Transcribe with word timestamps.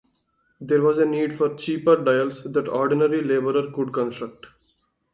There 0.59 0.81
was 0.81 0.97
a 0.97 1.05
need 1.05 1.31
for 1.37 1.53
cheaper 1.53 1.95
dials 2.03 2.41
that 2.43 2.67
ordinary 2.67 3.21
laborer 3.21 3.71
could 3.71 3.93
construct. 3.93 4.47